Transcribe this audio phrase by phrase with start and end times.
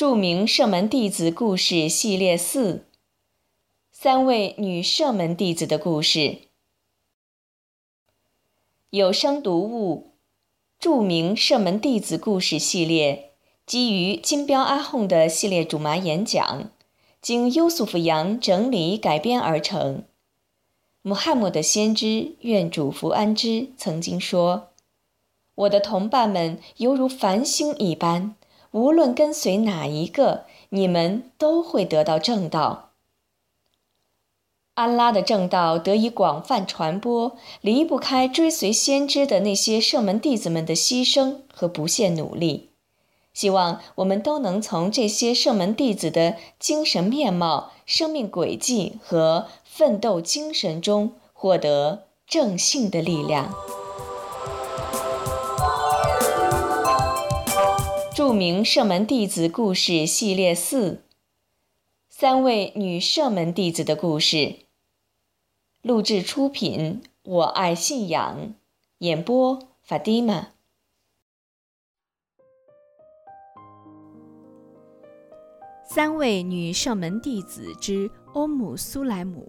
[0.00, 2.86] 著名射门弟子故事系列四：
[3.92, 6.38] 三位女射门弟子的故事。
[8.88, 10.12] 有声读物：
[10.78, 13.32] 著名射门弟子故事系列，
[13.66, 16.70] 基于金标阿訇的系列主麻演讲，
[17.20, 20.04] 经优素福扬整理改编而成。
[21.02, 24.70] 穆罕默德先知愿主福安之曾经说
[25.56, 28.34] ：“我的同伴们犹如繁星一般。”
[28.72, 32.90] 无论跟随哪一个，你们都会得到正道。
[34.74, 42.70] 安拉的正道得以广泛传播，离不开追随先知的那些圣门弟子们的牺牲和不懈努力。
[43.34, 53.54] 希望我们都能从这些圣门弟子的精神面貌、生命轨迹和奋斗精神中获得正性的力量。
[58.20, 61.04] 著名射门弟子故事系列四：
[62.10, 64.56] 三位女射门弟子的故事。
[65.80, 68.52] 录制出品：我爱信仰。
[68.98, 70.48] 演播：法蒂玛。
[75.88, 79.48] 三位女射门弟子之欧姆苏莱姆。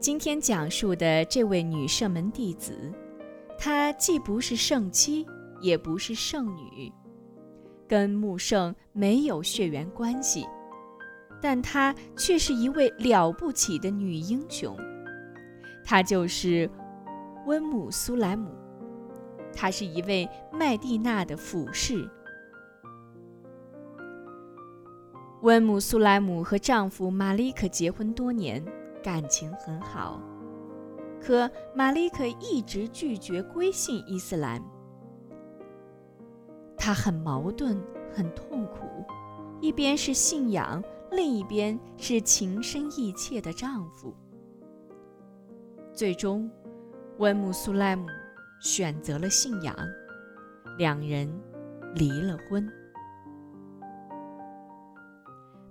[0.00, 2.92] 今天讲述的这位女射门弟子，
[3.56, 5.24] 她既不是圣妻。
[5.60, 6.92] 也不是圣女，
[7.88, 10.46] 跟穆圣没有血缘关系，
[11.40, 14.76] 但她却是一位了不起的女英雄。
[15.84, 16.70] 她就是
[17.46, 18.48] 温姆苏莱姆，
[19.52, 22.08] 她是一位麦地那的俯视。
[25.42, 28.64] 温姆苏莱姆和丈夫玛丽可结婚多年，
[29.02, 30.18] 感情很好，
[31.20, 34.58] 可玛丽可一直拒绝归信伊斯兰。
[36.84, 37.82] 她很矛盾，
[38.12, 39.06] 很痛苦，
[39.58, 44.14] 一边是信仰，另一边是情深意切的丈夫。
[45.94, 46.50] 最终，
[47.16, 48.06] 温姆苏莱姆
[48.60, 49.74] 选择了信仰，
[50.76, 51.26] 两人
[51.94, 52.70] 离了婚。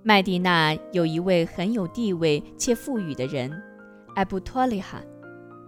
[0.02, 3.62] 麦地那有一位很有地位且富裕的人，
[4.16, 5.00] 艾布托利哈，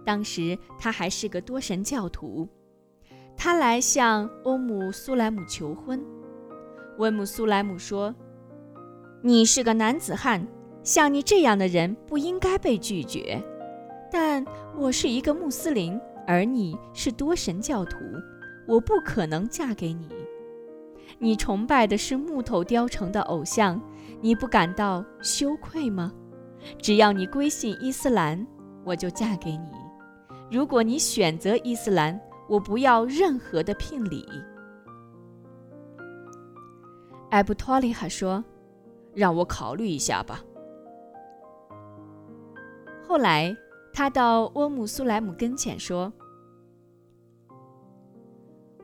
[0.04, 2.48] 当时他还是个多神教徒。
[3.36, 6.02] 他来向欧姆苏莱姆求婚，
[6.98, 8.14] 温姆苏莱姆说
[9.22, 10.44] ：“你是个男子汉，
[10.82, 13.40] 像你这样的人不应该被拒绝。
[14.10, 14.44] 但
[14.76, 17.98] 我是一个穆斯林，而你是多神教徒，
[18.66, 20.08] 我不可能嫁给你。
[21.18, 23.80] 你崇拜的是木头雕成的偶像，
[24.20, 26.12] 你不感到羞愧吗？
[26.78, 28.44] 只要你归信伊斯兰，
[28.82, 29.68] 我就嫁给你。
[30.50, 34.26] 如果你选择伊斯兰，”我不要任何的聘礼。
[37.30, 38.42] 艾布托利哈说
[39.12, 40.42] ：“让我考虑一下吧。”
[43.06, 43.54] 后来，
[43.92, 46.12] 他到欧姆苏莱姆跟前说：“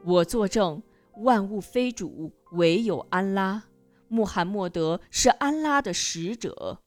[0.04, 0.82] 我作证，
[1.18, 3.62] 万物非主，唯有安拉。
[4.08, 6.78] 穆罕默德是安拉的使者。”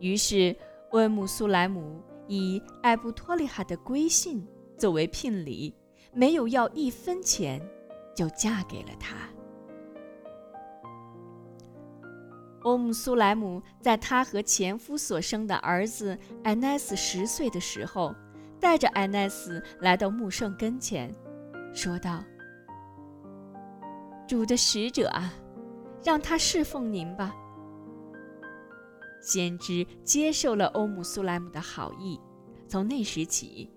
[0.00, 0.56] 于是，
[0.92, 2.02] 温姆苏莱姆。
[2.28, 4.46] 以艾布托利哈的归信
[4.76, 5.74] 作为聘礼，
[6.12, 7.60] 没有要一分钱，
[8.14, 9.16] 就嫁给了他。
[12.62, 18.14] 欧姆苏莱姆在她和前夫所生的儿子艾奈斯十岁的时候，
[18.60, 21.14] 带着艾奈斯来到穆圣跟前，
[21.72, 22.22] 说道
[24.28, 25.32] ：“主的使者啊，
[26.04, 27.34] 让他侍奉您吧。”
[29.20, 32.18] 先知接受了欧姆苏莱姆的好意，
[32.66, 33.70] 从那时起，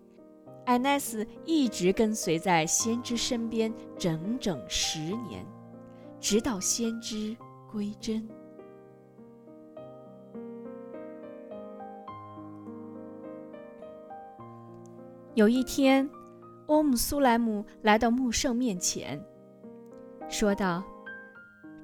[0.65, 5.45] 艾奈斯一直跟随在先知身边整整十年，
[6.19, 7.35] 直到先知
[7.71, 8.27] 归真。
[15.33, 16.07] 有一天，
[16.67, 19.19] 欧姆苏莱姆来到穆圣面前，
[20.29, 20.83] 说道：“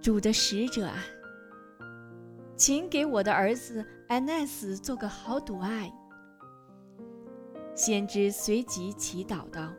[0.01, 0.97] 主的使者啊。”
[2.57, 5.93] 请给我的儿子安奈斯做个好赌爱。
[7.75, 9.71] 先知随即祈祷道：“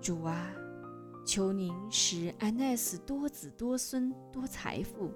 [0.00, 0.50] 主啊，
[1.26, 5.10] 求您使安奈斯多子多孙多财富，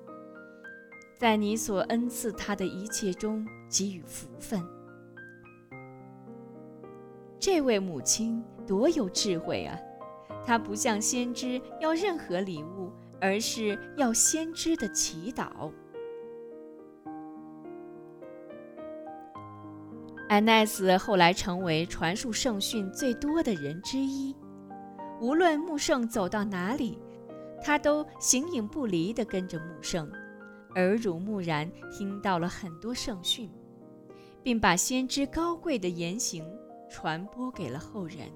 [1.19, 4.63] 在你所恩赐他的一切中给予福分。”
[7.41, 9.79] 这位母亲多有智慧啊！
[10.45, 12.93] 她不向先知要任何礼物。
[13.21, 15.73] 而是要先知的祈祷。
[20.29, 24.37] 安奈斯后来成为传述圣训最多的人之一。
[25.21, 26.99] 无论穆圣走到哪里，
[27.63, 30.09] 他都形影不离地跟着穆圣，
[30.75, 33.51] 耳濡目染，听到了很多圣训，
[34.43, 36.45] 并把先知高贵的言行
[36.91, 38.29] 传播给了后人。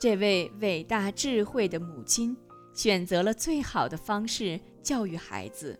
[0.00, 2.36] 这位伟大智慧的母亲
[2.74, 5.78] 选择了最好的方式教育孩子，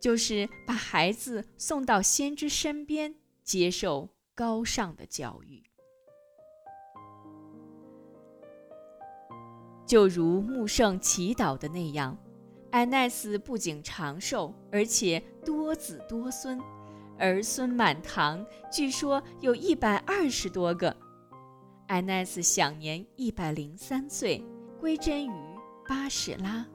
[0.00, 5.62] 就是把孩子送到先知身边，接受高尚的教育。
[9.86, 12.18] 就如穆圣祈祷的那样，
[12.72, 16.60] 艾奈斯不仅长寿，而且多子多孙，
[17.20, 20.94] 儿孙满堂，据说有一百二十多个。
[21.86, 24.44] 艾奈斯享年一百零三岁，
[24.80, 25.30] 归真于
[25.88, 26.66] 巴士拉。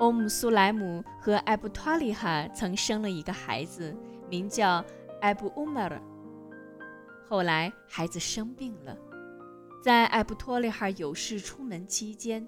[0.00, 3.94] 欧姆苏莱姆和艾布托利哈曾生了一个孩子，
[4.28, 4.84] 名叫
[5.20, 6.02] 艾布乌马尔。
[7.28, 8.96] 后来孩子生病了。
[9.82, 12.46] 在艾布托利哈有事出门期间，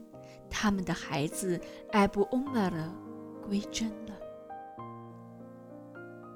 [0.49, 1.61] 他们的孩子
[1.93, 2.91] 艾布欧玛尔
[3.47, 4.15] 归真了。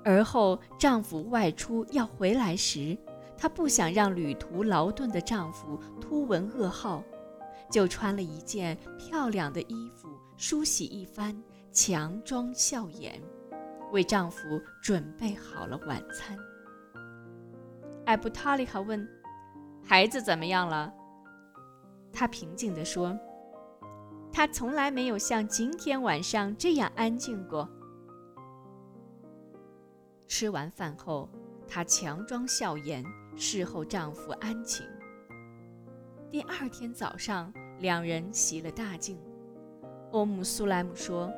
[0.05, 2.97] 而后丈夫外出要回来时，
[3.41, 7.03] 她不想让旅途劳顿的丈夫突闻噩耗，
[7.71, 11.35] 就穿了一件漂亮的衣服，梳洗一番，
[11.73, 13.19] 强装笑颜，
[13.93, 16.37] 为丈夫准备好了晚餐。
[18.05, 19.09] 艾布塔利哈问。
[19.83, 20.93] 孩子怎么样了？
[22.13, 23.19] 他平静地说
[24.31, 27.67] ：“他从来没有像今天晚上这样安静过。”
[30.29, 31.29] 吃完饭后，
[31.67, 33.03] 她强装笑颜，
[33.37, 34.87] 侍候丈夫安寝。
[36.31, 39.19] 第二天早上，两人洗了大净。
[40.13, 41.33] 欧姆苏莱姆说：“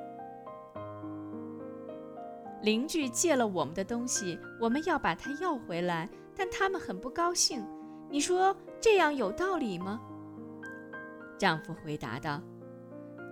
[2.63, 7.65] 邻居借了我们的东西，我们要把它要回来，但他们很不高兴。”
[8.11, 10.01] 你说这样有道理吗？
[11.39, 12.43] 丈夫回答道：“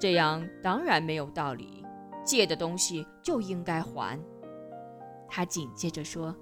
[0.00, 1.84] 这样当然没有道理，
[2.24, 4.18] 借的东西就应该还。”
[5.28, 6.34] 他紧接着说：“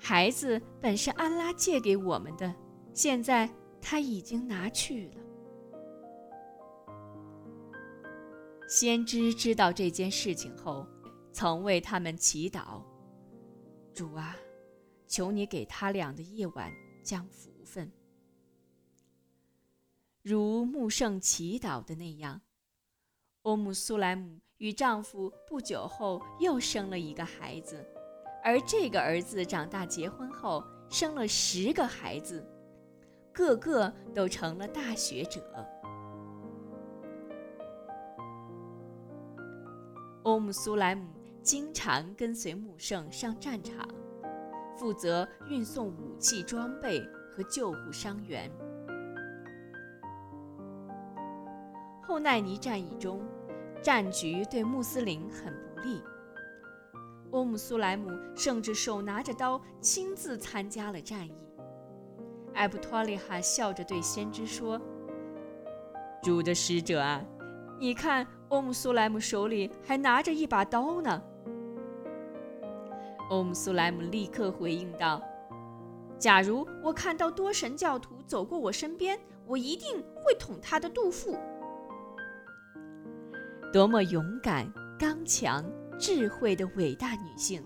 [0.00, 2.52] 孩子本是安拉借给我们的，
[2.92, 3.48] 现在
[3.80, 5.20] 他已经拿去了。”
[8.66, 10.86] 先知知道这件事情后，
[11.32, 12.82] 曾为他们祈祷
[13.94, 14.36] ：“主啊，
[15.06, 16.72] 求你给他俩的夜晚。”
[17.02, 17.90] 将福分，
[20.20, 22.42] 如穆圣祈祷的那样，
[23.40, 27.84] 欧姆苏莱姆与丈夫不久后又生了一个孩子，
[28.42, 32.44] 而这个儿子长大结婚后生了十个孩子，
[33.32, 35.40] 个个都成了大学者。
[40.22, 41.06] 欧姆苏莱姆
[41.42, 43.88] 经常跟随穆圣上战场。
[44.76, 48.50] 负责运送武器装备和救护伤员。
[52.02, 53.20] 后奈尼战役中，
[53.82, 56.02] 战局对穆斯林很不利。
[57.30, 61.34] 欧姆苏莱姆甚至手拿着刀亲自参加了战役。
[62.54, 64.80] 艾布托利哈笑着对先知说
[66.22, 67.24] ：“主的使者啊，
[67.78, 71.22] 你看，欧姆苏莱姆手里还拿着一把刀呢。”
[73.30, 75.22] 欧姆苏莱姆立刻回应道
[76.18, 81.38] ：“假如我看到多神教徒走过我身边，我一定会捅他的肚腹。”
[83.72, 84.68] 多么勇敢、
[84.98, 85.64] 刚强、
[86.00, 87.62] 智慧的伟大女性！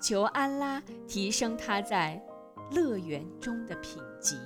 [0.00, 2.22] 求安拉提升她在
[2.70, 4.36] 乐园中的品级。